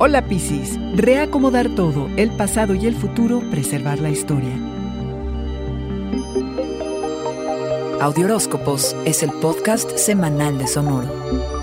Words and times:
Hola 0.00 0.22
Piscis, 0.22 0.78
reacomodar 0.94 1.74
todo, 1.74 2.08
el 2.16 2.30
pasado 2.30 2.72
y 2.76 2.86
el 2.86 2.94
futuro, 2.94 3.40
preservar 3.50 3.98
la 3.98 4.10
historia. 4.10 4.56
Audioróscopos 8.00 8.94
es 9.04 9.24
el 9.24 9.32
podcast 9.32 9.96
semanal 9.96 10.56
de 10.56 10.68
Sonoro. 10.68 11.57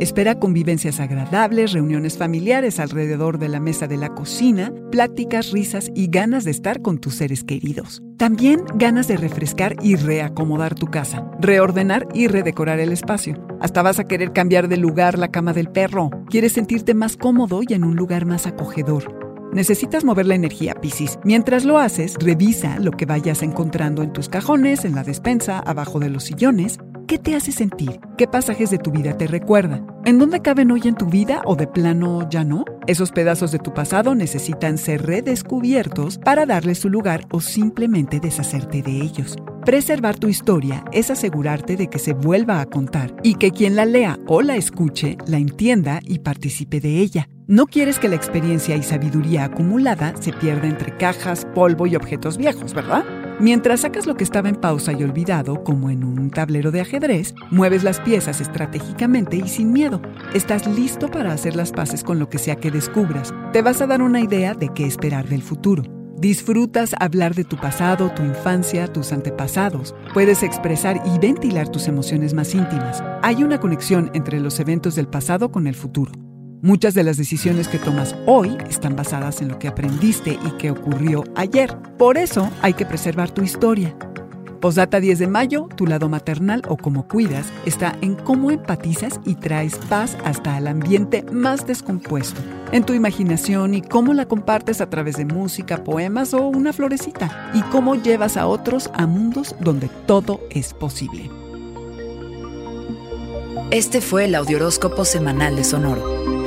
Espera 0.00 0.38
convivencias 0.38 0.98
agradables, 0.98 1.72
reuniones 1.72 2.16
familiares 2.16 2.80
alrededor 2.80 3.38
de 3.38 3.50
la 3.50 3.60
mesa 3.60 3.86
de 3.86 3.98
la 3.98 4.08
cocina, 4.08 4.72
pláticas, 4.90 5.50
risas 5.50 5.90
y 5.94 6.08
ganas 6.08 6.44
de 6.44 6.52
estar 6.52 6.80
con 6.80 6.96
tus 6.96 7.16
seres 7.16 7.44
queridos. 7.44 8.02
También 8.16 8.64
ganas 8.76 9.08
de 9.08 9.18
refrescar 9.18 9.76
y 9.82 9.96
reacomodar 9.96 10.74
tu 10.74 10.86
casa, 10.86 11.30
reordenar 11.38 12.08
y 12.14 12.28
redecorar 12.28 12.80
el 12.80 12.92
espacio. 12.92 13.46
Hasta 13.60 13.82
vas 13.82 13.98
a 13.98 14.08
querer 14.08 14.32
cambiar 14.32 14.68
de 14.68 14.78
lugar 14.78 15.18
la 15.18 15.30
cama 15.30 15.52
del 15.52 15.68
perro. 15.68 16.08
Quieres 16.30 16.52
sentirte 16.52 16.94
más 16.94 17.18
cómodo 17.18 17.60
y 17.62 17.74
en 17.74 17.84
un 17.84 17.94
lugar 17.94 18.24
más 18.24 18.46
acogedor. 18.46 19.14
Necesitas 19.52 20.02
mover 20.02 20.24
la 20.24 20.34
energía, 20.34 20.76
Piscis. 20.76 21.18
Mientras 21.24 21.66
lo 21.66 21.76
haces, 21.76 22.14
revisa 22.18 22.78
lo 22.78 22.92
que 22.92 23.04
vayas 23.04 23.42
encontrando 23.42 24.02
en 24.02 24.14
tus 24.14 24.30
cajones, 24.30 24.86
en 24.86 24.94
la 24.94 25.04
despensa, 25.04 25.58
abajo 25.58 25.98
de 25.98 26.08
los 26.08 26.24
sillones 26.24 26.78
¿Qué 27.10 27.18
te 27.18 27.34
hace 27.34 27.50
sentir? 27.50 27.98
¿Qué 28.16 28.28
pasajes 28.28 28.70
de 28.70 28.78
tu 28.78 28.92
vida 28.92 29.16
te 29.16 29.26
recuerdan? 29.26 29.84
¿En 30.04 30.20
dónde 30.20 30.42
caben 30.42 30.70
hoy 30.70 30.82
en 30.84 30.94
tu 30.94 31.06
vida 31.06 31.42
o 31.44 31.56
de 31.56 31.66
plano 31.66 32.28
ya 32.30 32.44
no? 32.44 32.64
Esos 32.86 33.10
pedazos 33.10 33.50
de 33.50 33.58
tu 33.58 33.74
pasado 33.74 34.14
necesitan 34.14 34.78
ser 34.78 35.04
redescubiertos 35.04 36.18
para 36.18 36.46
darle 36.46 36.76
su 36.76 36.88
lugar 36.88 37.26
o 37.32 37.40
simplemente 37.40 38.20
deshacerte 38.20 38.80
de 38.82 39.00
ellos. 39.00 39.36
Preservar 39.64 40.20
tu 40.20 40.28
historia 40.28 40.84
es 40.92 41.10
asegurarte 41.10 41.74
de 41.76 41.88
que 41.88 41.98
se 41.98 42.12
vuelva 42.12 42.60
a 42.60 42.66
contar 42.66 43.12
y 43.24 43.34
que 43.34 43.50
quien 43.50 43.74
la 43.74 43.86
lea 43.86 44.16
o 44.28 44.40
la 44.40 44.54
escuche 44.54 45.18
la 45.26 45.38
entienda 45.38 45.98
y 46.04 46.20
participe 46.20 46.78
de 46.78 47.00
ella. 47.00 47.28
No 47.48 47.66
quieres 47.66 47.98
que 47.98 48.08
la 48.08 48.14
experiencia 48.14 48.76
y 48.76 48.84
sabiduría 48.84 49.46
acumulada 49.46 50.14
se 50.20 50.32
pierda 50.32 50.68
entre 50.68 50.96
cajas, 50.96 51.44
polvo 51.56 51.88
y 51.88 51.96
objetos 51.96 52.38
viejos, 52.38 52.72
¿verdad? 52.72 53.02
Mientras 53.40 53.80
sacas 53.80 54.06
lo 54.06 54.16
que 54.16 54.24
estaba 54.24 54.50
en 54.50 54.56
pausa 54.56 54.92
y 54.92 55.02
olvidado, 55.02 55.64
como 55.64 55.88
en 55.88 56.04
un 56.04 56.28
tablero 56.30 56.70
de 56.70 56.82
ajedrez, 56.82 57.34
mueves 57.50 57.82
las 57.82 57.98
piezas 57.98 58.42
estratégicamente 58.42 59.38
y 59.38 59.48
sin 59.48 59.72
miedo. 59.72 60.02
Estás 60.34 60.66
listo 60.66 61.10
para 61.10 61.32
hacer 61.32 61.56
las 61.56 61.72
paces 61.72 62.04
con 62.04 62.18
lo 62.18 62.28
que 62.28 62.36
sea 62.36 62.56
que 62.56 62.70
descubras. 62.70 63.32
Te 63.54 63.62
vas 63.62 63.80
a 63.80 63.86
dar 63.86 64.02
una 64.02 64.20
idea 64.20 64.52
de 64.52 64.68
qué 64.68 64.84
esperar 64.84 65.26
del 65.26 65.40
futuro. 65.40 65.84
Disfrutas 66.18 66.94
hablar 67.00 67.34
de 67.34 67.44
tu 67.44 67.56
pasado, 67.56 68.10
tu 68.10 68.22
infancia, 68.22 68.92
tus 68.92 69.10
antepasados. 69.10 69.94
Puedes 70.12 70.42
expresar 70.42 71.00
y 71.06 71.18
ventilar 71.18 71.70
tus 71.70 71.88
emociones 71.88 72.34
más 72.34 72.54
íntimas. 72.54 73.02
Hay 73.22 73.42
una 73.42 73.58
conexión 73.58 74.10
entre 74.12 74.38
los 74.38 74.60
eventos 74.60 74.96
del 74.96 75.08
pasado 75.08 75.50
con 75.50 75.66
el 75.66 75.74
futuro. 75.74 76.12
Muchas 76.62 76.92
de 76.92 77.04
las 77.04 77.16
decisiones 77.16 77.68
que 77.68 77.78
tomas 77.78 78.14
hoy 78.26 78.58
están 78.68 78.94
basadas 78.94 79.40
en 79.40 79.48
lo 79.48 79.58
que 79.58 79.66
aprendiste 79.66 80.38
y 80.44 80.50
que 80.58 80.70
ocurrió 80.70 81.24
ayer. 81.34 81.74
Por 81.96 82.18
eso 82.18 82.50
hay 82.60 82.74
que 82.74 82.84
preservar 82.84 83.30
tu 83.30 83.42
historia. 83.42 83.96
Posdata 84.60 85.00
10 85.00 85.20
de 85.20 85.26
mayo, 85.26 85.68
tu 85.74 85.86
lado 85.86 86.10
maternal 86.10 86.60
o 86.68 86.76
como 86.76 87.08
cuidas 87.08 87.46
está 87.64 87.96
en 88.02 88.14
cómo 88.14 88.50
empatizas 88.50 89.20
y 89.24 89.36
traes 89.36 89.76
paz 89.88 90.18
hasta 90.22 90.58
el 90.58 90.66
ambiente 90.66 91.24
más 91.32 91.66
descompuesto, 91.66 92.42
en 92.72 92.84
tu 92.84 92.92
imaginación 92.92 93.72
y 93.72 93.80
cómo 93.80 94.12
la 94.12 94.26
compartes 94.26 94.82
a 94.82 94.90
través 94.90 95.16
de 95.16 95.24
música, 95.24 95.82
poemas 95.82 96.34
o 96.34 96.46
una 96.46 96.74
florecita, 96.74 97.50
y 97.54 97.62
cómo 97.70 97.94
llevas 97.94 98.36
a 98.36 98.46
otros 98.46 98.90
a 98.92 99.06
mundos 99.06 99.56
donde 99.60 99.88
todo 100.06 100.42
es 100.50 100.74
posible. 100.74 101.30
Este 103.70 104.02
fue 104.02 104.26
el 104.26 104.34
Audioróscopo 104.34 105.06
Semanal 105.06 105.56
de 105.56 105.64
Sonoro. 105.64 106.39